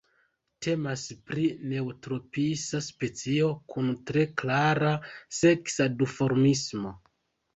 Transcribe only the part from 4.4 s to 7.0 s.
klara seksa duformismo.